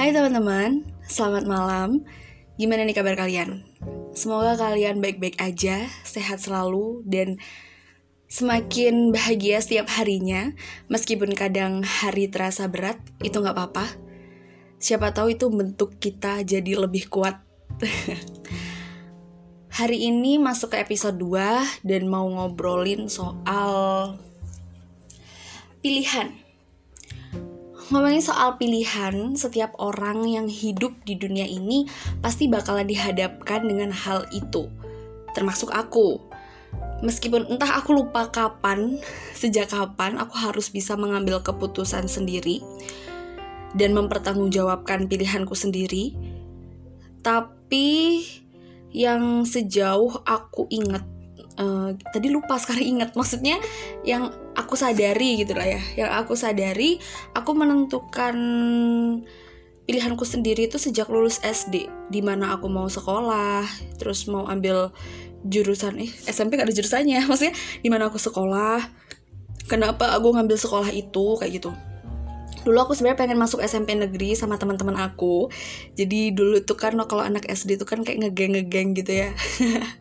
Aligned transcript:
Hai 0.00 0.16
teman-teman, 0.16 0.88
selamat 1.04 1.44
malam. 1.44 2.08
Gimana 2.56 2.88
nih 2.88 2.96
kabar 2.96 3.20
kalian? 3.20 3.68
Semoga 4.16 4.56
kalian 4.56 4.96
baik-baik 4.96 5.36
aja, 5.36 5.92
sehat 6.08 6.40
selalu, 6.40 7.04
dan 7.04 7.36
semakin 8.24 9.12
bahagia 9.12 9.60
setiap 9.60 9.92
harinya. 9.92 10.56
Meskipun 10.88 11.36
kadang 11.36 11.84
hari 11.84 12.32
terasa 12.32 12.64
berat, 12.64 12.96
itu 13.20 13.44
nggak 13.44 13.52
apa-apa. 13.52 13.92
Siapa 14.80 15.12
tahu 15.12 15.36
itu 15.36 15.52
bentuk 15.52 16.00
kita 16.00 16.48
jadi 16.48 16.80
lebih 16.80 17.12
kuat. 17.12 17.36
hari 19.84 20.08
ini 20.08 20.40
masuk 20.40 20.72
ke 20.72 20.80
episode 20.80 21.20
2 21.20 21.84
dan 21.84 22.08
mau 22.08 22.24
ngobrolin 22.24 23.04
soal 23.12 24.16
pilihan 25.84 26.49
ngomongin 27.90 28.22
soal 28.22 28.54
pilihan, 28.54 29.34
setiap 29.34 29.74
orang 29.82 30.22
yang 30.22 30.46
hidup 30.46 30.94
di 31.02 31.18
dunia 31.18 31.42
ini 31.42 31.90
pasti 32.22 32.46
bakalan 32.46 32.86
dihadapkan 32.86 33.66
dengan 33.66 33.90
hal 33.90 34.30
itu, 34.30 34.70
termasuk 35.34 35.74
aku. 35.74 36.22
Meskipun 37.02 37.50
entah 37.50 37.82
aku 37.82 37.90
lupa 37.98 38.30
kapan, 38.30 39.02
sejak 39.34 39.74
kapan 39.74 40.22
aku 40.22 40.38
harus 40.38 40.70
bisa 40.70 40.94
mengambil 40.94 41.42
keputusan 41.42 42.06
sendiri 42.06 42.62
dan 43.74 43.90
mempertanggungjawabkan 43.98 45.10
pilihanku 45.10 45.58
sendiri, 45.58 46.14
tapi 47.26 48.22
yang 48.94 49.42
sejauh 49.42 50.22
aku 50.22 50.70
ingat 50.70 51.02
uh, 51.60 51.92
tadi 52.10 52.32
lupa 52.32 52.56
sekarang 52.56 52.86
ingat. 52.98 53.12
Maksudnya 53.12 53.60
yang 54.02 54.32
aku 54.56 54.74
sadari 54.74 55.44
gitu 55.44 55.52
lah 55.52 55.68
ya. 55.68 55.82
Yang 55.94 56.10
aku 56.24 56.32
sadari 56.34 56.96
aku 57.36 57.50
menentukan 57.52 58.36
pilihanku 59.84 60.22
sendiri 60.22 60.70
itu 60.70 60.78
sejak 60.78 61.10
lulus 61.10 61.42
SD 61.42 61.90
di 62.08 62.20
mana 62.22 62.54
aku 62.54 62.70
mau 62.70 62.86
sekolah 62.86 63.66
terus 63.98 64.30
mau 64.30 64.46
ambil 64.46 64.94
jurusan 65.42 65.98
eh 65.98 66.10
SMP 66.30 66.56
gak 66.56 66.66
ada 66.66 66.74
jurusannya. 66.74 67.20
Maksudnya 67.30 67.54
di 67.84 67.88
mana 67.92 68.08
aku 68.08 68.16
sekolah 68.16 68.80
kenapa 69.68 70.16
aku 70.16 70.32
ngambil 70.34 70.56
sekolah 70.56 70.90
itu 70.90 71.36
kayak 71.36 71.60
gitu. 71.60 71.70
Dulu 72.60 72.76
aku 72.76 72.92
sebenarnya 72.92 73.24
pengen 73.24 73.40
masuk 73.40 73.64
SMP 73.64 73.96
negeri 73.96 74.36
sama 74.36 74.60
teman-teman 74.60 74.92
aku. 75.00 75.48
Jadi 75.96 76.36
dulu 76.36 76.60
tuh 76.60 76.76
kan 76.76 76.92
kalau 77.08 77.24
anak 77.24 77.48
SD 77.48 77.80
tuh 77.80 77.88
kan 77.88 78.04
kayak 78.04 78.20
ngegeng 78.20 78.52
ngegeng 78.52 78.92
gitu 78.92 79.24
ya 79.24 79.32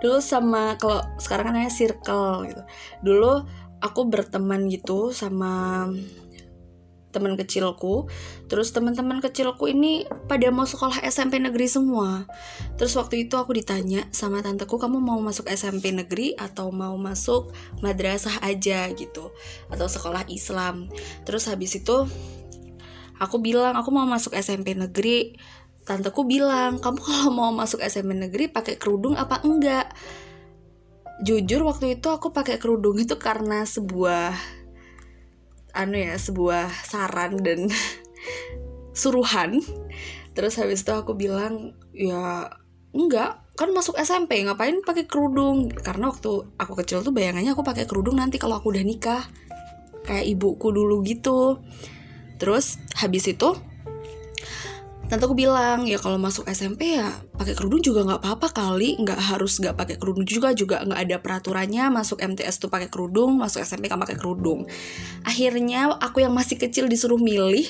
dulu 0.00 0.18
sama 0.20 0.76
kalau 0.80 1.00
sekarang 1.20 1.52
kan 1.52 1.54
namanya 1.56 1.72
circle 1.72 2.48
gitu. 2.48 2.62
Dulu 3.04 3.44
aku 3.80 4.00
berteman 4.08 4.68
gitu 4.68 5.12
sama 5.12 5.86
teman 7.10 7.34
kecilku. 7.34 8.06
Terus 8.46 8.70
teman-teman 8.70 9.18
kecilku 9.18 9.66
ini 9.66 10.06
pada 10.30 10.48
mau 10.54 10.64
sekolah 10.66 11.02
SMP 11.06 11.42
negeri 11.42 11.66
semua. 11.66 12.26
Terus 12.78 12.94
waktu 12.94 13.26
itu 13.26 13.34
aku 13.34 13.54
ditanya 13.54 14.06
sama 14.14 14.40
tanteku 14.40 14.78
kamu 14.78 15.02
mau 15.02 15.18
masuk 15.18 15.50
SMP 15.50 15.90
negeri 15.90 16.38
atau 16.38 16.70
mau 16.70 16.94
masuk 16.96 17.50
madrasah 17.82 18.42
aja? 18.46 18.86
gitu. 18.94 19.34
Atau 19.68 19.90
sekolah 19.90 20.26
Islam. 20.30 20.86
Terus 21.26 21.50
habis 21.50 21.74
itu 21.76 22.06
aku 23.20 23.36
bilang 23.42 23.76
aku 23.76 23.90
mau 23.92 24.06
masuk 24.06 24.32
SMP 24.38 24.72
negeri 24.72 25.36
tanteku 25.90 26.22
bilang 26.22 26.78
kamu 26.78 27.02
kalau 27.10 27.34
mau 27.34 27.50
masuk 27.50 27.82
SMP 27.82 28.14
negeri 28.14 28.46
pakai 28.46 28.78
kerudung 28.78 29.18
apa 29.18 29.42
enggak? 29.42 29.90
Jujur 31.26 31.66
waktu 31.66 31.98
itu 31.98 32.06
aku 32.06 32.30
pakai 32.30 32.62
kerudung 32.62 32.96
itu 32.96 33.18
karena 33.18 33.66
sebuah 33.66 34.32
anu 35.74 35.98
ya 35.98 36.14
sebuah 36.14 36.70
saran 36.86 37.42
dan 37.42 37.66
suruhan. 39.00 39.58
Terus 40.30 40.54
habis 40.62 40.86
itu 40.86 40.94
aku 40.94 41.18
bilang 41.18 41.74
ya 41.90 42.54
enggak. 42.94 43.42
Kan 43.58 43.76
masuk 43.76 44.00
SMP 44.00 44.40
ngapain 44.40 44.80
pakai 44.80 45.04
kerudung? 45.04 45.68
Karena 45.68 46.08
waktu 46.08 46.54
aku 46.56 46.72
kecil 46.80 47.04
tuh 47.04 47.12
bayangannya 47.12 47.52
aku 47.52 47.66
pakai 47.66 47.84
kerudung 47.84 48.16
nanti 48.16 48.40
kalau 48.40 48.56
aku 48.56 48.72
udah 48.72 48.80
nikah 48.86 49.26
kayak 50.08 50.24
ibuku 50.24 50.72
dulu 50.72 51.04
gitu. 51.04 51.60
Terus 52.40 52.80
habis 52.96 53.28
itu 53.28 53.52
Tante 55.10 55.26
aku 55.26 55.34
bilang 55.34 55.90
ya 55.90 55.98
kalau 55.98 56.22
masuk 56.22 56.46
SMP 56.46 56.94
ya 56.94 57.10
pakai 57.34 57.58
kerudung 57.58 57.82
juga 57.82 58.06
nggak 58.06 58.22
apa-apa 58.22 58.54
kali, 58.54 58.94
nggak 58.94 59.18
harus 59.18 59.58
nggak 59.58 59.74
pakai 59.74 59.98
kerudung 59.98 60.22
juga 60.22 60.54
juga 60.54 60.86
nggak 60.86 61.00
ada 61.02 61.16
peraturannya. 61.18 61.90
Masuk 61.90 62.22
MTS 62.22 62.62
tuh 62.62 62.70
pakai 62.70 62.86
kerudung, 62.86 63.34
masuk 63.34 63.58
SMP 63.66 63.90
kan 63.90 63.98
pakai 63.98 64.14
kerudung. 64.14 64.70
Akhirnya 65.26 65.90
aku 65.98 66.22
yang 66.22 66.30
masih 66.30 66.62
kecil 66.62 66.86
disuruh 66.86 67.18
milih, 67.18 67.66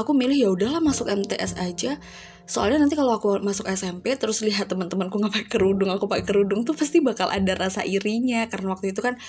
aku 0.00 0.16
milih 0.16 0.36
ya 0.40 0.48
udahlah 0.48 0.80
masuk 0.80 1.12
MTS 1.12 1.60
aja. 1.60 2.00
Soalnya 2.48 2.80
nanti 2.80 2.96
kalau 2.96 3.20
aku 3.20 3.36
masuk 3.44 3.68
SMP 3.68 4.16
terus 4.16 4.40
lihat 4.40 4.72
teman-temanku 4.72 5.20
nggak 5.20 5.44
pakai 5.44 5.48
kerudung, 5.60 5.92
aku 5.92 6.08
pakai 6.08 6.24
kerudung 6.24 6.64
tuh 6.64 6.72
pasti 6.72 7.04
bakal 7.04 7.28
ada 7.28 7.52
rasa 7.52 7.84
irinya. 7.84 8.48
Karena 8.48 8.72
waktu 8.72 8.96
itu 8.96 9.04
kan 9.04 9.20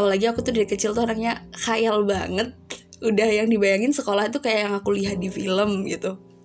apalagi 0.00 0.32
aku 0.32 0.40
tuh 0.40 0.56
dari 0.56 0.64
kecil 0.64 0.96
tuh 0.96 1.04
orangnya 1.04 1.44
khayal 1.60 2.08
banget. 2.08 2.56
Udah 3.04 3.28
yang 3.28 3.52
dibayangin 3.52 3.92
sekolah 3.92 4.32
itu 4.32 4.40
kayak 4.40 4.60
yang 4.64 4.74
aku 4.80 4.96
lihat 4.96 5.20
di 5.20 5.28
film 5.28 5.84
gitu 5.84 6.35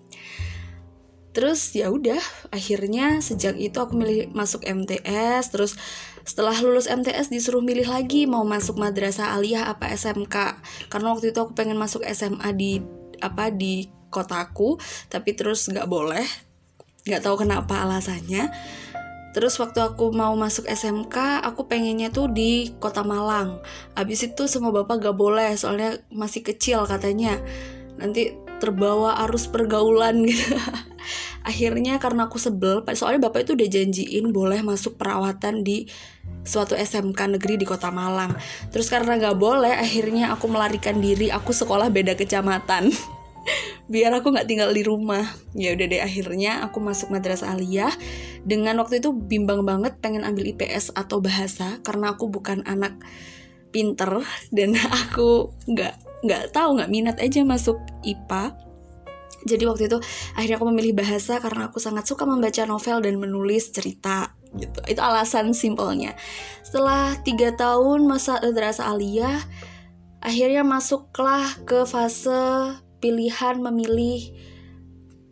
terus 1.31 1.71
ya 1.71 1.87
udah 1.87 2.19
akhirnya 2.51 3.23
sejak 3.23 3.55
itu 3.55 3.79
aku 3.79 3.95
milih 3.95 4.31
masuk 4.35 4.67
MTS 4.67 5.51
terus 5.51 5.79
setelah 6.27 6.53
lulus 6.59 6.91
MTS 6.91 7.31
disuruh 7.31 7.63
milih 7.63 7.87
lagi 7.87 8.27
mau 8.27 8.43
masuk 8.43 8.75
madrasah 8.77 9.33
aliyah 9.33 9.71
apa 9.71 9.89
SMK 9.95 10.35
karena 10.91 11.07
waktu 11.15 11.31
itu 11.31 11.39
aku 11.39 11.55
pengen 11.55 11.79
masuk 11.79 12.03
SMA 12.03 12.51
di 12.53 12.83
apa 13.23 13.47
di 13.47 13.87
kotaku 14.11 14.75
tapi 15.07 15.31
terus 15.33 15.71
nggak 15.71 15.87
boleh 15.87 16.27
nggak 17.07 17.23
tahu 17.23 17.47
kenapa 17.47 17.81
alasannya 17.81 18.51
Terus 19.31 19.55
waktu 19.63 19.79
aku 19.79 20.11
mau 20.11 20.35
masuk 20.35 20.67
SMK, 20.67 21.39
aku 21.47 21.63
pengennya 21.63 22.11
tuh 22.11 22.27
di 22.27 22.75
kota 22.83 22.99
Malang. 22.99 23.63
Abis 23.95 24.27
itu 24.27 24.43
semua 24.51 24.75
bapak 24.75 24.99
gak 24.99 25.15
boleh, 25.15 25.55
soalnya 25.55 26.03
masih 26.11 26.43
kecil 26.43 26.83
katanya. 26.83 27.39
Nanti 27.95 28.35
terbawa 28.59 29.23
arus 29.25 29.47
pergaulan 29.47 30.21
gitu 30.27 30.53
akhirnya 31.41 31.97
karena 31.97 32.29
aku 32.29 32.37
sebel 32.37 32.85
soalnya 32.93 33.29
bapak 33.29 33.49
itu 33.49 33.57
udah 33.57 33.69
janjiin 33.69 34.29
boleh 34.29 34.61
masuk 34.61 34.97
perawatan 34.97 35.65
di 35.65 35.89
suatu 36.41 36.73
SMK 36.77 37.37
negeri 37.37 37.57
di 37.57 37.65
kota 37.65 37.89
Malang. 37.93 38.33
Terus 38.73 38.89
karena 38.89 39.17
gak 39.17 39.37
boleh 39.37 39.73
akhirnya 39.73 40.33
aku 40.33 40.49
melarikan 40.49 40.97
diri 41.01 41.29
aku 41.29 41.53
sekolah 41.53 41.89
beda 41.89 42.17
kecamatan. 42.17 42.89
Biar 43.91 44.13
aku 44.13 44.31
nggak 44.31 44.47
tinggal 44.47 44.71
di 44.71 44.85
rumah. 44.85 45.25
Ya 45.57 45.73
udah 45.73 45.85
deh 45.89 45.99
akhirnya 45.99 46.63
aku 46.63 46.79
masuk 46.79 47.11
madrasah 47.11 47.51
aliyah. 47.51 47.91
Dengan 48.45 48.79
waktu 48.79 49.01
itu 49.01 49.11
bimbang 49.11 49.65
banget 49.65 49.97
pengen 49.99 50.23
ambil 50.23 50.47
IPS 50.53 50.95
atau 50.95 51.19
bahasa 51.19 51.81
karena 51.83 52.13
aku 52.15 52.29
bukan 52.29 52.63
anak 52.63 52.95
pinter. 53.73 54.23
Dan 54.53 54.77
aku 55.09 55.51
nggak 55.67 56.23
nggak 56.23 56.43
tahu 56.53 56.77
nggak 56.77 56.91
minat 56.93 57.17
aja 57.17 57.41
masuk 57.41 57.81
IPA 58.05 58.70
jadi 59.47 59.63
waktu 59.65 59.89
itu 59.89 59.97
akhirnya 60.37 60.57
aku 60.61 60.67
memilih 60.69 60.93
bahasa 61.01 61.41
karena 61.41 61.69
aku 61.69 61.81
sangat 61.81 62.05
suka 62.05 62.29
membaca 62.29 62.61
novel 62.65 63.01
dan 63.01 63.17
menulis 63.17 63.73
cerita 63.73 64.37
gitu. 64.55 64.79
Itu 64.87 64.99
alasan 64.99 65.55
simpelnya. 65.55 66.15
Setelah 66.61 67.19
tiga 67.23 67.55
tahun 67.55 68.05
masa 68.05 68.39
madrasah 68.43 68.91
aliyah 68.91 69.39
akhirnya 70.21 70.61
masuklah 70.61 71.49
ke 71.65 71.83
fase 71.89 72.77
pilihan 73.01 73.57
memilih 73.57 74.29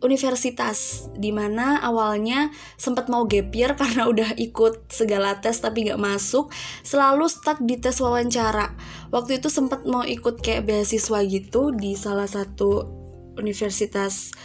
universitas 0.00 1.08
di 1.12 1.28
mana 1.28 1.78
awalnya 1.84 2.48
sempat 2.80 3.12
mau 3.12 3.28
gap 3.28 3.52
year 3.52 3.76
karena 3.80 4.08
udah 4.08 4.34
ikut 4.40 4.88
segala 4.90 5.38
tes 5.38 5.60
tapi 5.60 5.86
gak 5.86 6.00
masuk 6.00 6.48
selalu 6.82 7.28
stuck 7.28 7.60
di 7.62 7.76
tes 7.78 8.00
wawancara. 8.00 8.74
Waktu 9.12 9.38
itu 9.42 9.52
sempat 9.52 9.84
mau 9.86 10.02
ikut 10.02 10.40
kayak 10.40 10.66
beasiswa 10.66 11.20
gitu 11.28 11.70
di 11.76 11.94
salah 11.94 12.26
satu 12.26 12.99
universitas 13.40 14.36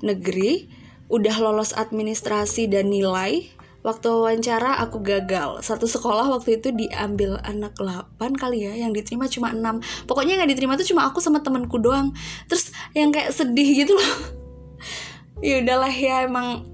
negeri 0.00 0.80
udah 1.10 1.36
lolos 1.42 1.76
administrasi 1.76 2.70
dan 2.70 2.88
nilai. 2.88 3.52
Waktu 3.80 4.12
wawancara 4.12 4.76
aku 4.84 5.00
gagal. 5.00 5.64
Satu 5.64 5.88
sekolah 5.88 6.28
waktu 6.28 6.60
itu 6.60 6.68
diambil 6.68 7.40
anak 7.40 7.80
8 7.80 8.20
kali 8.36 8.68
ya 8.68 8.76
yang 8.76 8.92
diterima 8.92 9.24
cuma 9.24 9.56
6 9.56 10.04
pokoknya 10.04 10.36
yang 10.36 10.44
gak 10.44 10.52
diterima 10.52 10.76
tuh 10.76 10.84
cuma 10.92 11.08
aku 11.08 11.24
sama 11.24 11.40
temanku 11.40 11.80
doang. 11.80 12.12
Terus 12.44 12.76
yang 12.92 13.08
kayak 13.08 13.32
sedih 13.32 13.84
gitu 13.84 13.96
loh. 13.96 14.12
Ya 15.40 15.64
udahlah 15.64 15.88
ya 15.88 16.28
emang 16.28 16.68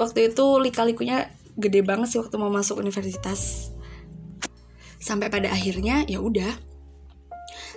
waktu 0.00 0.32
itu 0.32 0.44
lika-likunya 0.56 1.28
gede 1.60 1.84
banget 1.84 2.08
sih 2.08 2.16
waktu 2.16 2.40
mau 2.40 2.48
masuk 2.48 2.80
universitas. 2.80 3.68
Sampai 4.96 5.28
pada 5.28 5.52
akhirnya 5.52 6.08
ya 6.08 6.24
udah 6.24 6.71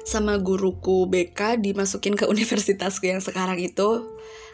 sama 0.05 0.37
guruku 0.37 1.09
BK 1.09 1.59
dimasukin 1.59 2.13
ke 2.13 2.29
universitasku 2.33 3.09
yang 3.09 3.19
sekarang 3.19 3.57
itu. 3.59 4.05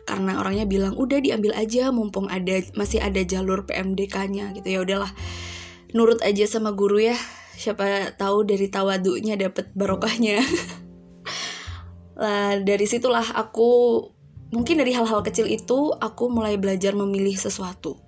Karena 0.02 0.42
orangnya 0.42 0.66
bilang 0.66 0.98
udah 0.98 1.22
diambil 1.22 1.54
aja 1.54 1.94
mumpung 1.94 2.26
ada 2.26 2.58
masih 2.74 2.98
ada 3.04 3.22
jalur 3.22 3.70
PMDK-nya 3.70 4.58
gitu. 4.58 4.66
Ya 4.66 4.80
udahlah. 4.82 5.12
Nurut 5.94 6.24
aja 6.26 6.48
sama 6.50 6.74
guru 6.74 6.98
ya. 6.98 7.18
Siapa 7.54 8.18
tahu 8.18 8.48
dari 8.48 8.72
tawadunya 8.72 9.38
dapet 9.38 9.70
barokahnya. 9.78 10.42
Lah 12.22 12.58
dari 12.66 12.90
situlah 12.90 13.38
aku 13.38 13.70
mungkin 14.50 14.82
dari 14.82 14.92
hal-hal 14.98 15.22
kecil 15.22 15.46
itu 15.46 15.94
aku 15.94 16.34
mulai 16.34 16.58
belajar 16.58 16.98
memilih 16.98 17.38
sesuatu. 17.38 18.02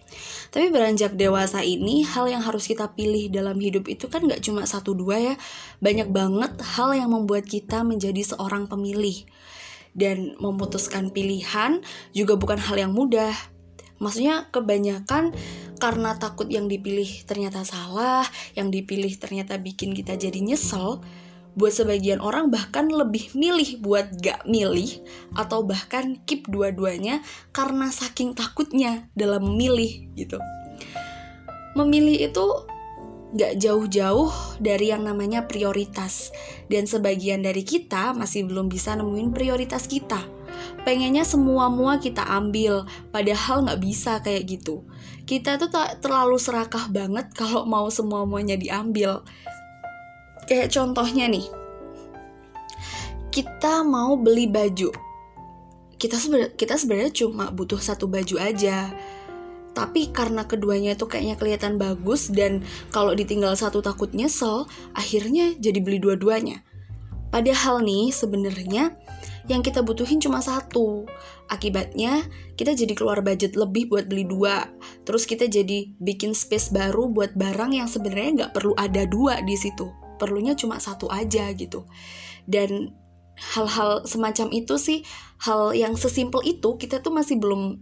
Tapi 0.53 0.69
beranjak 0.69 1.17
dewasa 1.17 1.65
ini, 1.65 2.05
hal 2.05 2.29
yang 2.29 2.45
harus 2.45 2.69
kita 2.69 2.93
pilih 2.93 3.29
dalam 3.33 3.57
hidup 3.57 3.89
itu 3.89 4.07
kan 4.07 4.25
gak 4.29 4.41
cuma 4.45 4.63
satu 4.63 4.93
dua 4.93 5.19
ya. 5.19 5.35
Banyak 5.81 6.09
banget 6.13 6.57
hal 6.77 6.93
yang 6.93 7.11
membuat 7.11 7.49
kita 7.49 7.81
menjadi 7.81 8.21
seorang 8.35 8.69
pemilih. 8.69 9.25
Dan 9.93 10.33
memutuskan 10.41 11.13
pilihan 11.13 11.85
juga 12.17 12.33
bukan 12.33 12.57
hal 12.57 12.81
yang 12.81 12.93
mudah. 12.97 13.33
Maksudnya 14.01 14.49
kebanyakan 14.49 15.31
karena 15.77 16.15
takut 16.17 16.49
yang 16.49 16.71
dipilih 16.71 17.27
ternyata 17.27 17.63
salah, 17.67 18.25
yang 18.57 18.71
dipilih 18.71 19.15
ternyata 19.19 19.59
bikin 19.59 19.91
kita 19.91 20.17
jadi 20.17 20.39
nyesel, 20.39 21.03
buat 21.53 21.73
sebagian 21.73 22.17
orang 22.17 22.49
bahkan 22.49 22.89
lebih 22.89 23.33
milih 23.37 23.77
buat 23.81 24.09
gak 24.17 24.45
milih 24.49 25.01
atau 25.37 25.61
bahkan 25.61 26.17
keep 26.25 26.49
dua-duanya 26.49 27.21
karena 27.53 27.93
saking 27.93 28.33
takutnya 28.33 29.09
dalam 29.13 29.45
memilih 29.53 30.09
gitu. 30.17 30.41
Memilih 31.77 32.29
itu 32.29 32.45
gak 33.33 33.57
jauh-jauh 33.57 34.29
dari 34.61 34.93
yang 34.93 35.05
namanya 35.05 35.49
prioritas 35.49 36.29
dan 36.69 36.85
sebagian 36.85 37.41
dari 37.41 37.65
kita 37.65 38.13
masih 38.13 38.45
belum 38.45 38.69
bisa 38.69 38.93
nemuin 38.93 39.33
prioritas 39.33 39.89
kita. 39.89 40.21
Pengennya 40.85 41.25
semua 41.25 41.71
mua 41.71 41.97
kita 41.97 42.21
ambil, 42.29 42.85
padahal 43.09 43.65
gak 43.65 43.81
bisa 43.81 44.21
kayak 44.21 44.57
gitu. 44.57 44.85
Kita 45.25 45.57
tuh 45.57 45.71
terlalu 45.97 46.37
serakah 46.37 46.91
banget 46.93 47.33
kalau 47.33 47.65
mau 47.65 47.89
semua 47.89 48.27
muanya 48.27 48.59
diambil 48.59 49.25
kayak 50.45 50.71
contohnya 50.71 51.27
nih. 51.29 51.47
Kita 53.33 53.81
mau 53.81 54.13
beli 54.13 54.45
baju. 54.45 54.93
Kita 55.97 56.19
sebenarnya 56.19 56.53
kita 56.53 56.75
sebenarnya 56.77 57.11
cuma 57.15 57.49
butuh 57.49 57.79
satu 57.81 58.05
baju 58.05 58.37
aja. 58.37 58.93
Tapi 59.73 60.13
karena 60.13 60.45
keduanya 60.45 60.93
itu 60.93 61.09
kayaknya 61.09 61.33
kelihatan 61.33 61.81
bagus 61.81 62.29
dan 62.29 62.61
kalau 62.93 63.17
ditinggal 63.17 63.57
satu 63.57 63.81
takut 63.81 64.13
nyesel 64.13 64.69
akhirnya 64.93 65.57
jadi 65.57 65.81
beli 65.81 65.97
dua-duanya. 65.97 66.61
Padahal 67.33 67.81
nih 67.81 68.13
sebenarnya 68.13 68.93
yang 69.49 69.65
kita 69.65 69.81
butuhin 69.81 70.21
cuma 70.21 70.45
satu. 70.45 71.09
Akibatnya, 71.49 72.21
kita 72.53 72.77
jadi 72.77 72.93
keluar 72.93 73.25
budget 73.25 73.57
lebih 73.57 73.89
buat 73.89 74.05
beli 74.05 74.29
dua. 74.29 74.69
Terus 75.09 75.25
kita 75.25 75.49
jadi 75.49 75.89
bikin 75.97 76.37
space 76.37 76.69
baru 76.69 77.09
buat 77.09 77.33
barang 77.33 77.73
yang 77.73 77.89
sebenarnya 77.89 78.45
nggak 78.45 78.53
perlu 78.53 78.77
ada 78.77 79.09
dua 79.09 79.41
di 79.41 79.57
situ 79.57 80.02
perlunya 80.19 80.53
cuma 80.57 80.77
satu 80.79 81.09
aja 81.09 81.49
gitu 81.53 81.85
dan 82.45 82.93
hal-hal 83.33 84.05
semacam 84.05 84.47
itu 84.53 84.77
sih 84.77 84.99
hal 85.41 85.73
yang 85.73 85.97
sesimpel 85.97 86.45
itu 86.45 86.77
kita 86.77 87.01
tuh 87.01 87.11
masih 87.11 87.41
belum 87.41 87.81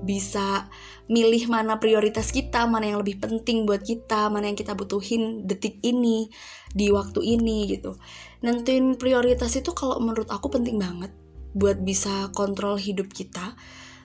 bisa 0.00 0.68
milih 1.10 1.50
mana 1.52 1.76
prioritas 1.76 2.32
kita, 2.32 2.64
mana 2.64 2.88
yang 2.88 3.04
lebih 3.04 3.20
penting 3.20 3.68
buat 3.68 3.84
kita, 3.84 4.32
mana 4.32 4.48
yang 4.48 4.56
kita 4.56 4.72
butuhin 4.72 5.44
detik 5.44 5.82
ini, 5.84 6.32
di 6.72 6.88
waktu 6.88 7.20
ini 7.20 7.68
gitu. 7.68 8.00
Nentuin 8.40 8.96
prioritas 8.96 9.52
itu 9.58 9.74
kalau 9.76 10.00
menurut 10.00 10.30
aku 10.32 10.48
penting 10.48 10.80
banget 10.80 11.12
buat 11.52 11.82
bisa 11.82 12.30
kontrol 12.30 12.78
hidup 12.78 13.10
kita 13.10 13.58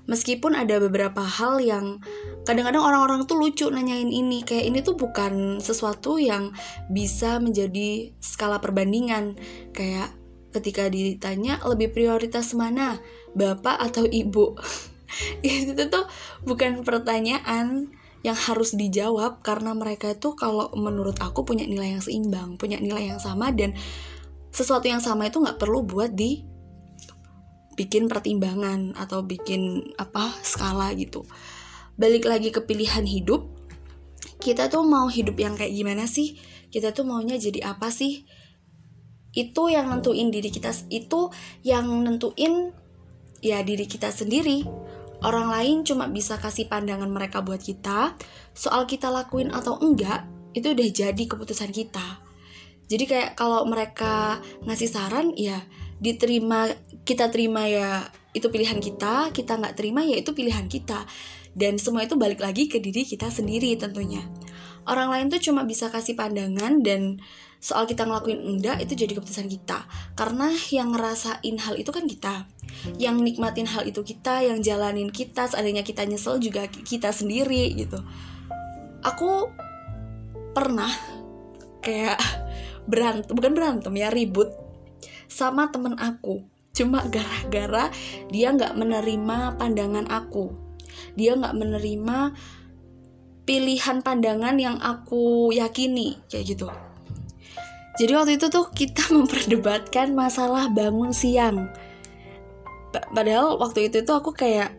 meskipun 0.05 0.53
ada 0.53 0.77
beberapa 0.81 1.21
hal 1.21 1.61
yang 1.61 1.99
kadang-kadang 2.45 2.81
orang-orang 2.81 3.25
tuh 3.25 3.37
lucu 3.37 3.67
nanyain 3.69 4.09
ini. 4.09 4.45
Kayak 4.45 4.65
ini 4.69 4.79
tuh 4.81 4.95
bukan 4.97 5.59
sesuatu 5.61 6.17
yang 6.21 6.53
bisa 6.89 7.41
menjadi 7.41 8.13
skala 8.21 8.61
perbandingan. 8.61 9.37
Kayak 9.73 10.13
ketika 10.55 10.87
ditanya 10.87 11.59
lebih 11.65 11.91
prioritas 11.91 12.55
mana 12.55 13.01
bapak 13.33 13.81
atau 13.81 14.05
ibu? 14.07 14.55
Itu 15.45 15.85
tuh 15.89 16.05
bukan 16.45 16.81
pertanyaan 16.85 17.93
yang 18.25 18.33
harus 18.33 18.73
dijawab 18.73 19.45
karena 19.45 19.77
mereka 19.77 20.17
itu 20.17 20.33
kalau 20.33 20.73
menurut 20.73 21.13
aku 21.21 21.45
punya 21.45 21.69
nilai 21.69 21.93
yang 21.93 22.01
seimbang 22.01 22.57
punya 22.57 22.81
nilai 22.81 23.13
yang 23.13 23.21
sama 23.21 23.53
dan 23.53 23.77
sesuatu 24.49 24.89
yang 24.89 24.97
sama 24.97 25.29
itu 25.29 25.37
nggak 25.37 25.61
perlu 25.61 25.85
buat 25.85 26.09
di 26.09 26.41
bikin 27.75 28.07
pertimbangan 28.07 28.95
atau 28.95 29.23
bikin 29.23 29.91
apa 29.99 30.31
skala 30.41 30.91
gitu. 30.95 31.27
Balik 31.95 32.27
lagi 32.27 32.51
ke 32.51 32.59
pilihan 32.63 33.07
hidup 33.07 33.55
kita 34.45 34.67
tuh 34.67 34.85
mau 34.85 35.07
hidup 35.07 35.41
yang 35.41 35.57
kayak 35.57 35.73
gimana 35.73 36.05
sih? 36.05 36.37
Kita 36.69 36.91
tuh 36.91 37.07
maunya 37.07 37.39
jadi 37.39 37.71
apa 37.71 37.89
sih? 37.89 38.27
Itu 39.33 39.71
yang 39.73 39.89
nentuin 39.91 40.31
diri 40.31 40.53
kita 40.53 40.71
itu 40.93 41.33
yang 41.65 42.03
nentuin 42.05 42.69
ya 43.41 43.65
diri 43.65 43.89
kita 43.89 44.11
sendiri. 44.11 44.61
Orang 45.25 45.49
lain 45.49 45.81
cuma 45.81 46.05
bisa 46.11 46.37
kasih 46.37 46.69
pandangan 46.69 47.09
mereka 47.09 47.41
buat 47.41 47.57
kita 47.57 48.13
soal 48.53 48.85
kita 48.85 49.09
lakuin 49.09 49.49
atau 49.49 49.79
enggak 49.81 50.27
itu 50.53 50.71
udah 50.71 50.87
jadi 50.93 51.23
keputusan 51.25 51.71
kita. 51.73 52.21
Jadi 52.85 53.03
kayak 53.09 53.33
kalau 53.33 53.65
mereka 53.65 54.39
ngasih 54.61 54.89
saran 54.93 55.33
ya 55.33 55.57
diterima 55.99 56.67
kita 57.07 57.31
terima 57.31 57.67
ya 57.69 58.03
itu 58.35 58.51
pilihan 58.51 58.83
kita 58.83 59.31
kita 59.31 59.55
nggak 59.55 59.75
terima 59.79 60.03
ya 60.03 60.19
itu 60.19 60.35
pilihan 60.35 60.67
kita. 60.67 61.07
Dan 61.55 61.79
semua 61.79 62.03
itu 62.03 62.19
balik 62.19 62.43
lagi 62.43 62.67
ke 62.67 62.83
diri 62.83 63.07
kita 63.07 63.31
sendiri 63.31 63.79
tentunya. 63.79 64.19
Orang 64.83 65.07
lain 65.07 65.31
tuh 65.31 65.39
cuma 65.39 65.63
bisa 65.63 65.87
kasih 65.87 66.19
pandangan 66.19 66.83
dan 66.83 67.23
soal 67.63 67.87
kita 67.87 68.03
ngelakuin 68.03 68.43
enggak 68.43 68.83
itu 68.83 68.93
jadi 68.93 69.15
keputusan 69.15 69.47
kita. 69.47 69.87
Karena 70.19 70.51
yang 70.69 70.91
ngerasain 70.91 71.55
hal 71.63 71.79
itu 71.79 71.89
kan 71.95 72.05
kita. 72.11 72.45
Yang 72.99 73.15
nikmatin 73.23 73.71
hal 73.71 73.87
itu 73.87 74.03
kita 74.03 74.43
yang 74.43 74.59
jalanin 74.59 75.07
kita 75.09 75.47
seandainya 75.47 75.87
kita 75.87 76.03
nyesel 76.03 76.43
juga 76.43 76.67
kita 76.67 77.15
sendiri 77.15 77.71
gitu. 77.71 78.03
Aku 78.99 79.47
pernah 80.51 80.91
kayak 81.79 82.19
berantem 82.91 83.31
bukan 83.31 83.55
berantem 83.55 83.93
ya 83.95 84.11
ribut 84.11 84.64
sama 85.35 85.67
temen 85.67 85.99
aku. 85.99 86.47
Cuma 86.71 87.03
gara-gara 87.11 87.91
dia 88.31 88.55
nggak 88.55 88.79
menerima 88.79 89.59
pandangan 89.59 90.07
aku. 90.07 90.55
Dia 91.19 91.35
nggak 91.35 91.55
menerima 91.59 92.17
pilihan 93.43 93.99
pandangan 93.99 94.55
yang 94.55 94.79
aku 94.79 95.51
yakini 95.51 96.23
kayak 96.31 96.55
gitu. 96.55 96.71
Jadi 97.95 98.11
waktu 98.15 98.31
itu 98.39 98.47
tuh 98.47 98.71
kita 98.71 99.11
memperdebatkan 99.15 100.15
masalah 100.15 100.71
bangun 100.71 101.11
siang. 101.11 101.67
Padahal 102.91 103.59
waktu 103.59 103.91
itu 103.91 104.07
tuh 104.07 104.23
aku 104.23 104.31
kayak 104.31 104.71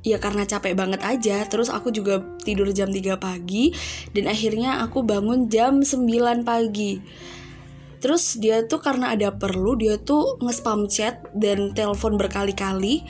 ya 0.00 0.16
karena 0.16 0.46
capek 0.48 0.78
banget 0.78 1.02
aja 1.02 1.44
terus 1.50 1.68
aku 1.68 1.90
juga 1.90 2.22
tidur 2.46 2.70
jam 2.70 2.88
3 2.88 3.18
pagi 3.18 3.74
dan 4.14 4.30
akhirnya 4.30 4.80
aku 4.86 5.02
bangun 5.02 5.50
jam 5.50 5.82
9 5.82 6.46
pagi 6.46 7.02
terus 7.98 8.38
dia 8.38 8.64
tuh 8.66 8.78
karena 8.82 9.14
ada 9.14 9.34
perlu 9.34 9.74
dia 9.74 9.98
tuh 9.98 10.38
nge-spam 10.42 10.86
chat 10.86 11.22
dan 11.34 11.74
telepon 11.74 12.14
berkali-kali. 12.18 13.06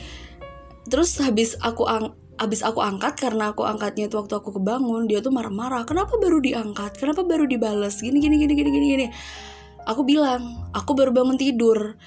Terus 0.88 1.20
habis 1.20 1.56
aku 1.60 1.84
ang 1.84 2.16
habis 2.38 2.62
aku 2.62 2.78
angkat 2.78 3.18
karena 3.18 3.50
aku 3.50 3.66
angkatnya 3.66 4.06
tuh 4.06 4.24
waktu 4.24 4.38
aku 4.38 4.62
kebangun 4.62 5.10
dia 5.10 5.18
tuh 5.18 5.34
marah-marah 5.34 5.82
kenapa 5.84 6.16
baru 6.16 6.38
diangkat? 6.38 6.96
Kenapa 6.96 7.26
baru 7.26 7.44
dibales? 7.44 7.98
Gini 7.98 8.22
gini 8.22 8.38
gini 8.38 8.54
gini 8.54 8.70
gini 8.70 8.86
gini. 8.94 9.06
Aku 9.84 10.06
bilang 10.06 10.70
aku 10.72 10.94
baru 10.94 11.10
bangun 11.12 11.36
tidur. 11.36 11.98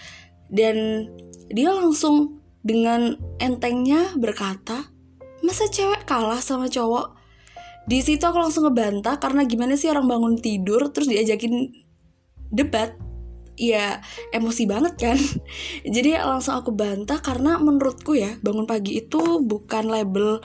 Dan 0.51 1.07
dia 1.47 1.71
langsung 1.71 2.43
dengan 2.61 3.15
entengnya 3.39 4.13
berkata 4.19 4.91
masa 5.41 5.67
cewek 5.67 6.05
kalah 6.05 6.39
sama 6.39 6.69
cowok? 6.69 7.17
Di 7.89 8.00
situ 8.05 8.21
aku 8.21 8.38
langsung 8.38 8.69
ngebantah 8.69 9.17
karena 9.17 9.41
gimana 9.43 9.73
sih 9.73 9.89
orang 9.89 10.05
bangun 10.05 10.35
tidur 10.38 10.93
terus 10.93 11.09
diajakin 11.09 11.80
debat 12.51 12.93
ya 13.60 14.00
emosi 14.31 14.63
banget 14.67 14.93
kan. 14.98 15.17
Jadi 15.96 16.17
langsung 16.17 16.55
aku 16.55 16.72
bantah 16.74 17.20
karena 17.20 17.58
menurutku 17.62 18.15
ya 18.15 18.38
bangun 18.41 18.65
pagi 18.65 19.00
itu 19.00 19.41
bukan 19.43 19.91
label 19.91 20.39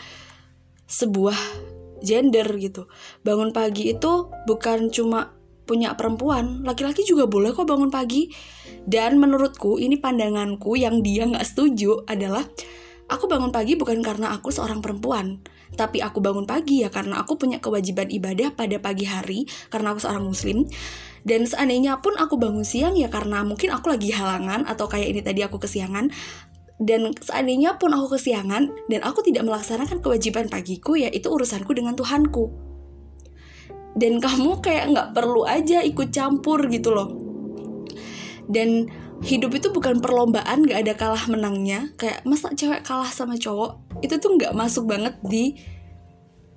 sebuah 0.87 1.37
gender 2.05 2.47
gitu. 2.61 2.87
Bangun 3.25 3.51
pagi 3.51 3.91
itu 3.95 4.31
bukan 4.47 4.93
cuma 4.93 5.35
punya 5.67 5.99
perempuan 5.99 6.63
laki-laki 6.63 7.03
juga 7.03 7.27
boleh 7.27 7.51
kok 7.51 7.67
bangun 7.67 7.91
pagi. 7.91 8.31
Dan 8.87 9.19
menurutku 9.19 9.83
ini 9.83 9.99
pandanganku 9.99 10.79
yang 10.79 11.03
dia 11.03 11.27
nggak 11.27 11.43
setuju 11.43 12.07
adalah 12.07 12.47
aku 13.11 13.27
bangun 13.27 13.51
pagi 13.51 13.75
bukan 13.75 13.99
karena 14.03 14.31
aku 14.37 14.55
seorang 14.55 14.79
perempuan. 14.79 15.43
Tapi 15.75 15.99
aku 15.99 16.23
bangun 16.23 16.47
pagi 16.47 16.87
ya 16.87 16.89
karena 16.95 17.19
aku 17.19 17.35
punya 17.35 17.59
kewajiban 17.59 18.07
ibadah 18.07 18.55
pada 18.55 18.79
pagi 18.79 19.11
hari 19.11 19.51
karena 19.67 19.91
aku 19.91 20.07
seorang 20.07 20.23
muslim 20.23 20.63
dan 21.27 21.43
seandainya 21.43 21.99
pun 21.99 22.15
aku 22.15 22.39
bangun 22.39 22.63
siang 22.63 22.95
ya 22.95 23.11
karena 23.11 23.43
mungkin 23.43 23.75
aku 23.75 23.91
lagi 23.91 24.15
halangan 24.15 24.63
atau 24.63 24.87
kayak 24.87 25.11
ini 25.11 25.21
tadi 25.27 25.43
aku 25.43 25.59
kesiangan. 25.59 26.15
Dan 26.77 27.11
seandainya 27.19 27.83
pun 27.83 27.91
aku 27.91 28.15
kesiangan 28.15 28.71
dan 28.87 29.01
aku 29.03 29.27
tidak 29.27 29.43
melaksanakan 29.49 29.99
kewajiban 29.99 30.47
pagiku 30.47 30.95
ya 30.95 31.11
itu 31.11 31.27
urusanku 31.27 31.75
dengan 31.75 31.99
Tuhanku. 31.99 32.55
Dan 33.99 34.21
kamu 34.25 34.63
kayak 34.63 34.95
nggak 34.95 35.09
perlu 35.19 35.43
aja 35.43 35.83
ikut 35.83 36.15
campur 36.15 36.63
gitu 36.71 36.95
loh. 36.95 37.11
Dan 38.47 38.87
hidup 39.27 39.51
itu 39.59 39.75
bukan 39.75 39.99
perlombaan 39.99 40.63
gak 40.63 40.87
ada 40.87 40.95
kalah 40.95 41.27
menangnya. 41.27 41.91
Kayak 41.99 42.23
masa 42.23 42.55
cewek 42.55 42.87
kalah 42.87 43.11
sama 43.11 43.35
cowok? 43.35 43.99
Itu 43.99 44.23
tuh 44.23 44.39
nggak 44.39 44.55
masuk 44.55 44.87
banget 44.87 45.19
di 45.27 45.59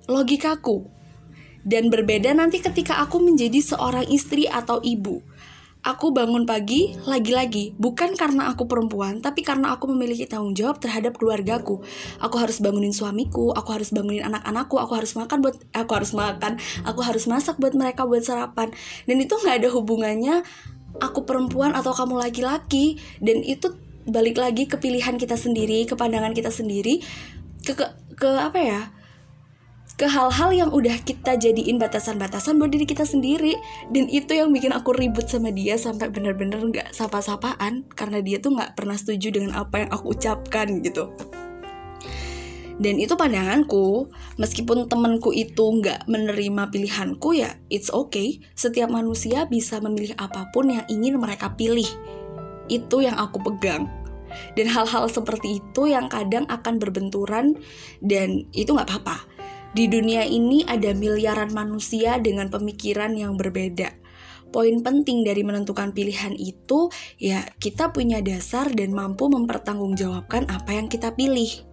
logikaku 0.06 0.99
dan 1.64 1.92
berbeda 1.92 2.32
nanti 2.32 2.62
ketika 2.62 3.00
aku 3.02 3.20
menjadi 3.20 3.60
seorang 3.60 4.08
istri 4.08 4.48
atau 4.48 4.80
ibu 4.80 5.20
Aku 5.80 6.12
bangun 6.12 6.44
pagi 6.44 6.92
lagi-lagi 7.08 7.72
bukan 7.80 8.12
karena 8.12 8.52
aku 8.52 8.68
perempuan, 8.68 9.24
tapi 9.24 9.40
karena 9.40 9.72
aku 9.72 9.88
memiliki 9.88 10.28
tanggung 10.28 10.52
jawab 10.52 10.76
terhadap 10.76 11.16
keluargaku. 11.16 11.80
Aku 12.20 12.36
harus 12.36 12.60
bangunin 12.60 12.92
suamiku, 12.92 13.56
aku 13.56 13.72
harus 13.72 13.88
bangunin 13.88 14.20
anak-anakku, 14.20 14.76
aku 14.76 14.92
harus 14.92 15.16
makan 15.16 15.40
buat 15.40 15.56
aku 15.72 15.92
harus 15.96 16.12
makan, 16.12 16.60
aku 16.84 17.00
harus 17.00 17.24
masak 17.24 17.56
buat 17.56 17.72
mereka 17.72 18.04
buat 18.04 18.20
sarapan. 18.20 18.76
Dan 19.08 19.24
itu 19.24 19.32
nggak 19.32 19.56
ada 19.56 19.68
hubungannya 19.72 20.44
aku 21.00 21.24
perempuan 21.24 21.72
atau 21.72 21.96
kamu 21.96 22.28
laki-laki. 22.28 23.00
Dan 23.16 23.40
itu 23.40 23.72
balik 24.04 24.36
lagi 24.36 24.68
ke 24.68 24.76
pilihan 24.76 25.16
kita 25.16 25.40
sendiri, 25.40 25.88
ke 25.88 25.96
pandangan 25.96 26.36
kita 26.36 26.52
sendiri, 26.52 27.00
ke 27.64 27.72
ke, 27.72 27.88
ke 28.20 28.28
apa 28.28 28.60
ya? 28.60 28.80
Ke 30.00 30.08
hal-hal 30.08 30.48
yang 30.56 30.70
udah 30.72 30.96
kita 31.04 31.36
jadiin 31.36 31.76
batasan-batasan 31.76 32.56
buat 32.56 32.72
diri 32.72 32.88
kita 32.88 33.04
sendiri. 33.04 33.52
Dan 33.92 34.08
itu 34.08 34.32
yang 34.32 34.48
bikin 34.48 34.72
aku 34.72 34.96
ribut 34.96 35.28
sama 35.28 35.52
dia 35.52 35.76
sampai 35.76 36.08
bener-bener 36.08 36.56
nggak 36.56 36.96
sapa-sapaan. 36.96 37.84
Karena 37.92 38.24
dia 38.24 38.40
tuh 38.40 38.56
nggak 38.56 38.80
pernah 38.80 38.96
setuju 38.96 39.28
dengan 39.28 39.52
apa 39.60 39.84
yang 39.84 39.92
aku 39.92 40.16
ucapkan 40.16 40.80
gitu. 40.80 41.12
Dan 42.80 42.96
itu 42.96 43.12
pandanganku 43.12 44.08
meskipun 44.40 44.88
temenku 44.88 45.36
itu 45.36 45.68
nggak 45.68 46.08
menerima 46.08 46.72
pilihanku 46.72 47.36
ya 47.36 47.60
it's 47.68 47.92
okay. 47.92 48.40
Setiap 48.56 48.88
manusia 48.88 49.44
bisa 49.52 49.84
memilih 49.84 50.16
apa 50.16 50.48
pun 50.48 50.72
yang 50.72 50.88
ingin 50.88 51.20
mereka 51.20 51.52
pilih. 51.60 51.84
Itu 52.72 53.04
yang 53.04 53.20
aku 53.20 53.36
pegang. 53.52 53.84
Dan 54.56 54.64
hal-hal 54.72 55.12
seperti 55.12 55.60
itu 55.60 55.92
yang 55.92 56.08
kadang 56.08 56.48
akan 56.48 56.80
berbenturan 56.80 57.58
dan 58.00 58.48
itu 58.56 58.72
nggak 58.72 58.88
apa-apa 58.88 59.29
di 59.70 59.86
dunia 59.86 60.26
ini 60.26 60.66
ada 60.66 60.90
miliaran 60.90 61.54
manusia 61.54 62.18
dengan 62.18 62.50
pemikiran 62.50 63.14
yang 63.14 63.38
berbeda. 63.38 63.94
Poin 64.50 64.82
penting 64.82 65.22
dari 65.22 65.46
menentukan 65.46 65.94
pilihan 65.94 66.34
itu 66.34 66.90
ya 67.22 67.46
kita 67.62 67.94
punya 67.94 68.18
dasar 68.18 68.66
dan 68.74 68.90
mampu 68.90 69.30
mempertanggungjawabkan 69.30 70.50
apa 70.50 70.74
yang 70.74 70.90
kita 70.90 71.14
pilih. 71.14 71.70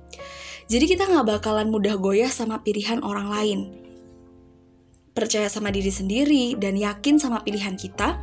Jadi 0.70 0.86
kita 0.86 1.10
nggak 1.10 1.42
bakalan 1.42 1.74
mudah 1.74 1.98
goyah 1.98 2.30
sama 2.30 2.62
pilihan 2.62 3.01
orang 3.01 3.34
lain. 3.34 3.60
Percaya 5.18 5.50
sama 5.50 5.74
diri 5.74 5.89
sendiri 5.89 6.54
dan 6.54 6.77
yakin 6.77 7.18
sama 7.18 7.42
pilihan 7.42 7.74
kita. 7.74 8.22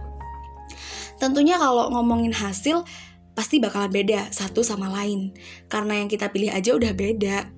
Tentunya 1.18 1.58
kalau 1.58 1.90
ngomongin 1.90 2.30
hasil 2.30 2.86
pasti 3.34 3.58
bakalan 3.58 3.90
beda 3.90 4.30
satu 4.30 4.62
sama 4.62 4.86
lain. 4.86 5.34
Karena 5.66 5.98
yang 5.98 6.06
kita 6.06 6.30
pilih 6.30 6.54
aja 6.54 6.78
udah 6.78 6.94
beda. 6.94 7.50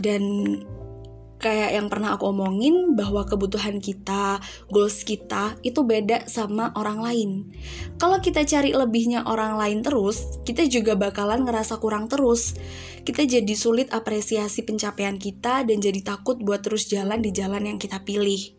Dan 0.00 0.22
kayak 1.40 1.72
yang 1.72 1.88
pernah 1.88 2.14
aku 2.14 2.28
omongin 2.30 2.92
bahwa 2.92 3.24
kebutuhan 3.24 3.80
kita, 3.80 4.38
goals 4.68 5.02
kita 5.02 5.56
itu 5.64 5.80
beda 5.82 6.28
sama 6.28 6.70
orang 6.76 7.00
lain. 7.00 7.30
Kalau 7.96 8.20
kita 8.20 8.44
cari 8.44 8.76
lebihnya 8.76 9.24
orang 9.24 9.56
lain 9.56 9.80
terus, 9.80 10.38
kita 10.44 10.68
juga 10.68 10.94
bakalan 10.94 11.48
ngerasa 11.48 11.80
kurang 11.80 12.12
terus. 12.12 12.54
Kita 13.02 13.24
jadi 13.24 13.54
sulit 13.56 13.88
apresiasi 13.90 14.62
pencapaian 14.62 15.16
kita 15.16 15.64
dan 15.64 15.80
jadi 15.80 16.04
takut 16.04 16.36
buat 16.36 16.60
terus 16.60 16.86
jalan 16.92 17.24
di 17.24 17.32
jalan 17.32 17.64
yang 17.64 17.78
kita 17.80 18.04
pilih. 18.04 18.52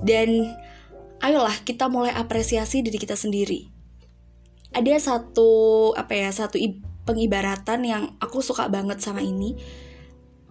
Dan 0.00 0.48
ayolah 1.20 1.62
kita 1.62 1.92
mulai 1.92 2.16
apresiasi 2.16 2.80
diri 2.80 2.96
kita 2.96 3.14
sendiri. 3.14 3.68
Ada 4.74 4.98
satu 4.98 5.92
apa 5.94 6.16
ya, 6.16 6.32
satu 6.32 6.58
pengibaratan 7.04 7.84
yang 7.84 8.02
aku 8.18 8.40
suka 8.40 8.66
banget 8.72 8.98
sama 9.04 9.20
ini 9.20 9.83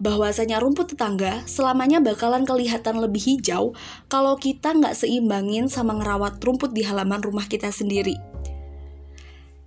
bahwasanya 0.02 0.58
rumput 0.58 0.94
tetangga 0.94 1.46
selamanya 1.46 2.02
bakalan 2.02 2.42
kelihatan 2.42 2.98
lebih 2.98 3.22
hijau 3.22 3.72
kalau 4.10 4.34
kita 4.34 4.74
nggak 4.74 4.98
seimbangin 4.98 5.70
sama 5.70 5.94
ngerawat 5.98 6.42
rumput 6.42 6.74
di 6.74 6.82
halaman 6.82 7.22
rumah 7.22 7.46
kita 7.46 7.70
sendiri. 7.70 8.18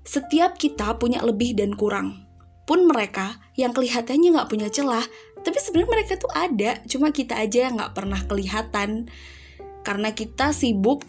Setiap 0.08 0.56
kita 0.56 0.96
punya 0.96 1.20
lebih 1.20 1.52
dan 1.56 1.76
kurang. 1.76 2.24
Pun 2.68 2.88
mereka 2.88 3.40
yang 3.56 3.72
kelihatannya 3.72 4.36
nggak 4.36 4.52
punya 4.52 4.68
celah, 4.68 5.04
tapi 5.44 5.60
sebenarnya 5.60 5.92
mereka 6.00 6.14
tuh 6.20 6.32
ada, 6.36 6.80
cuma 6.88 7.12
kita 7.16 7.40
aja 7.40 7.68
yang 7.68 7.80
nggak 7.80 7.96
pernah 7.96 8.20
kelihatan. 8.28 9.08
Karena 9.84 10.12
kita 10.12 10.52
sibuk 10.52 11.08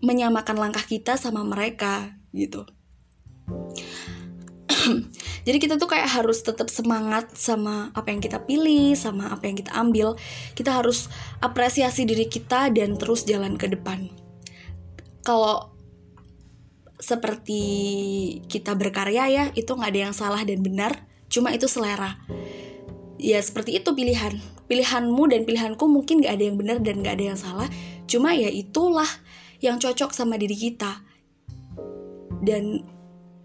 menyamakan 0.00 0.56
langkah 0.56 0.84
kita 0.84 1.20
sama 1.20 1.44
mereka, 1.44 2.16
gitu. 2.32 2.64
Jadi 5.46 5.58
kita 5.60 5.76
tuh 5.76 5.88
kayak 5.88 6.08
harus 6.08 6.40
tetap 6.44 6.68
semangat 6.68 7.32
sama 7.36 7.90
apa 7.92 8.12
yang 8.12 8.20
kita 8.20 8.42
pilih, 8.44 8.94
sama 8.96 9.32
apa 9.32 9.48
yang 9.48 9.56
kita 9.56 9.72
ambil. 9.74 10.16
Kita 10.56 10.80
harus 10.80 11.08
apresiasi 11.40 12.04
diri 12.08 12.28
kita 12.28 12.70
dan 12.72 12.96
terus 12.96 13.24
jalan 13.24 13.56
ke 13.56 13.68
depan. 13.70 14.08
Kalau 15.24 15.72
seperti 17.00 17.62
kita 18.48 18.76
berkarya 18.76 19.24
ya, 19.28 19.44
itu 19.52 19.72
nggak 19.72 19.90
ada 19.92 20.00
yang 20.10 20.14
salah 20.16 20.40
dan 20.44 20.60
benar, 20.64 21.04
cuma 21.28 21.52
itu 21.52 21.68
selera. 21.68 22.20
Ya 23.20 23.40
seperti 23.40 23.80
itu 23.80 23.92
pilihan. 23.92 24.40
Pilihanmu 24.64 25.28
dan 25.28 25.44
pilihanku 25.44 25.84
mungkin 25.84 26.24
gak 26.24 26.40
ada 26.40 26.44
yang 26.48 26.56
benar 26.56 26.80
dan 26.80 27.04
gak 27.04 27.20
ada 27.20 27.36
yang 27.36 27.40
salah, 27.40 27.68
cuma 28.08 28.32
ya 28.32 28.48
itulah 28.48 29.08
yang 29.60 29.76
cocok 29.76 30.16
sama 30.16 30.40
diri 30.40 30.56
kita. 30.56 31.04
Dan 32.40 32.80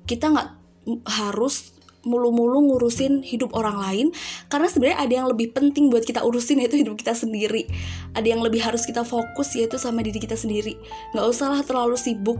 kita 0.07 0.31
nggak 0.31 0.58
harus 1.05 1.79
mulu-mulu 2.07 2.63
ngurusin 2.63 3.27
hidup 3.27 3.51
orang 3.51 3.75
lain 3.75 4.07
karena 4.47 4.71
sebenarnya 4.71 4.99
ada 5.03 5.13
yang 5.19 5.27
lebih 5.27 5.51
penting 5.51 5.91
buat 5.91 6.07
kita 6.07 6.23
urusin 6.23 6.63
yaitu 6.63 6.79
hidup 6.79 6.95
kita 6.95 7.11
sendiri. 7.11 7.67
Ada 8.15 8.27
yang 8.35 8.41
lebih 8.41 8.63
harus 8.63 8.87
kita 8.87 9.03
fokus 9.03 9.51
yaitu 9.55 9.75
sama 9.75 9.99
diri 9.99 10.19
kita 10.19 10.39
sendiri. 10.39 10.79
Nggak 11.11 11.25
usahlah 11.27 11.61
terlalu 11.63 11.99
sibuk 11.99 12.39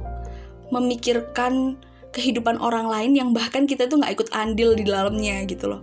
memikirkan 0.72 1.76
kehidupan 2.16 2.58
orang 2.58 2.90
lain 2.90 3.12
yang 3.14 3.30
bahkan 3.36 3.70
kita 3.70 3.86
tuh 3.86 4.02
nggak 4.02 4.18
ikut 4.18 4.30
andil 4.34 4.74
di 4.74 4.88
dalamnya 4.88 5.44
gitu 5.46 5.70
loh. 5.70 5.82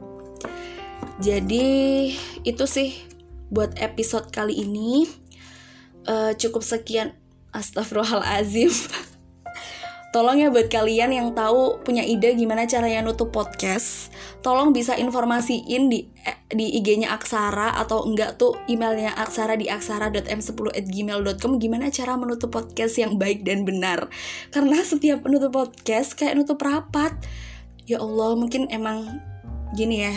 Jadi 1.21 2.13
itu 2.45 2.65
sih 2.69 2.97
buat 3.53 3.77
episode 3.79 4.33
kali 4.33 4.57
ini. 4.65 5.07
Uh, 6.07 6.33
cukup 6.39 6.63
sekian. 6.63 7.19
Astagfirullahalazim 7.51 8.69
Tolong 10.17 10.41
ya 10.41 10.49
buat 10.49 10.73
kalian 10.73 11.13
yang 11.13 11.37
tahu 11.37 11.85
punya 11.85 12.01
ide 12.01 12.33
gimana 12.41 12.65
caranya 12.65 13.05
nutup 13.05 13.37
podcast, 13.37 14.09
tolong 14.41 14.73
bisa 14.73 14.97
informasiin 14.97 15.93
di 15.93 16.09
di 16.49 16.73
IG-nya 16.81 17.13
Aksara 17.13 17.77
atau 17.77 18.01
enggak 18.09 18.41
tuh 18.41 18.57
emailnya 18.65 19.13
Aksara 19.13 19.61
di 19.61 19.69
aksara.m10@gmail.com 19.69 21.61
gimana 21.61 21.93
cara 21.93 22.17
menutup 22.17 22.49
podcast 22.49 22.97
yang 22.97 23.21
baik 23.21 23.45
dan 23.45 23.69
benar. 23.69 24.09
Karena 24.49 24.81
setiap 24.81 25.21
menutup 25.21 25.53
podcast 25.53 26.17
kayak 26.17 26.41
nutup 26.41 26.65
rapat. 26.65 27.13
Ya 27.85 28.01
Allah, 28.01 28.41
mungkin 28.41 28.73
emang 28.73 29.21
gini 29.77 30.01
ya. 30.01 30.17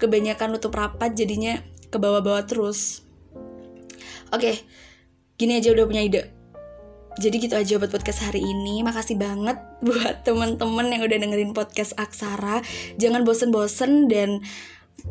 Kebanyakan 0.00 0.56
nutup 0.56 0.72
rapat 0.72 1.12
jadinya 1.12 1.60
ke 1.92 2.00
bawah-bawah 2.00 2.48
terus. 2.48 3.04
Oke, 4.32 4.64
gini 5.36 5.60
aja 5.60 5.68
udah 5.76 5.84
punya 5.84 6.00
ide 6.00 6.37
jadi 7.18 7.36
gitu 7.36 7.54
aja 7.58 7.74
buat 7.82 7.90
podcast 7.90 8.30
hari 8.30 8.40
ini. 8.40 8.86
Makasih 8.86 9.18
banget 9.18 9.58
buat 9.86 10.22
temen-temen 10.22 10.86
yang 10.88 11.02
udah 11.02 11.18
dengerin 11.18 11.52
podcast 11.52 11.92
Aksara. 11.98 12.62
Jangan 12.96 13.26
bosen-bosen 13.26 14.06
dan 14.06 14.40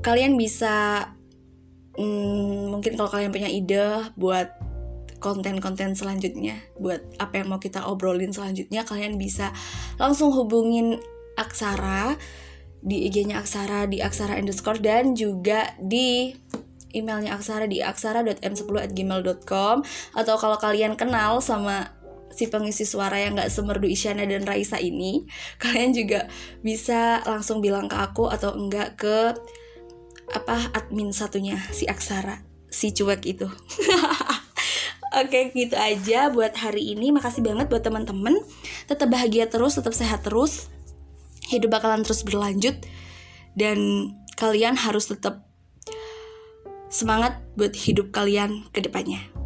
kalian 0.02 0.40
bisa 0.40 1.08
hmm, 2.00 2.72
mungkin 2.72 2.96
kalau 2.96 3.12
kalian 3.12 3.32
punya 3.36 3.52
ide 3.52 4.12
buat 4.16 4.56
konten-konten 5.18 5.98
selanjutnya, 5.98 6.62
buat 6.78 7.02
apa 7.18 7.42
yang 7.42 7.50
mau 7.50 7.58
kita 7.58 7.90
obrolin 7.90 8.30
selanjutnya, 8.30 8.86
kalian 8.86 9.18
bisa 9.18 9.50
langsung 9.98 10.30
hubungin 10.30 11.02
Aksara 11.38 12.18
di 12.86 13.10
IG-nya 13.10 13.42
Aksara 13.42 13.90
di 13.90 13.98
Aksara 13.98 14.38
underscore 14.38 14.78
dan 14.78 15.18
juga 15.18 15.74
di 15.82 16.38
emailnya 16.96 17.36
Aksara 17.36 17.68
di 17.68 17.84
aksara.m10@gmail.com 17.84 19.76
atau 20.16 20.36
kalau 20.40 20.58
kalian 20.58 20.96
kenal 20.96 21.44
sama 21.44 21.97
si 22.38 22.46
pengisi 22.54 22.86
suara 22.86 23.18
yang 23.18 23.34
gak 23.34 23.50
semerdu 23.50 23.90
Isyana 23.90 24.30
dan 24.30 24.46
Raisa 24.46 24.78
ini 24.78 25.26
kalian 25.62 25.98
juga 25.98 26.30
bisa 26.62 27.26
langsung 27.26 27.60
bilang 27.60 27.90
ke 27.90 27.98
aku 27.98 28.30
atau 28.30 28.54
enggak 28.54 29.02
ke 29.02 29.34
apa 30.38 30.70
admin 30.78 31.10
satunya 31.10 31.58
si 31.74 31.90
Aksara 31.90 32.46
si 32.68 32.92
cuek 32.92 33.24
itu. 33.26 33.48
Oke 35.24 35.56
gitu 35.56 35.74
aja 35.80 36.28
buat 36.28 36.52
hari 36.60 36.94
ini. 36.94 37.16
Makasih 37.16 37.40
banget 37.40 37.72
buat 37.72 37.80
teman-teman. 37.80 38.36
Tetap 38.92 39.08
bahagia 39.08 39.48
terus, 39.48 39.80
tetap 39.80 39.96
sehat 39.96 40.28
terus. 40.28 40.68
Hidup 41.48 41.72
bakalan 41.72 42.04
terus 42.04 42.28
berlanjut. 42.28 42.76
Dan 43.56 44.12
kalian 44.36 44.76
harus 44.76 45.08
tetap 45.08 45.48
semangat 46.92 47.40
buat 47.56 47.74
hidup 47.74 48.14
kalian 48.16 48.68
ke 48.72 48.80
depannya 48.80 49.37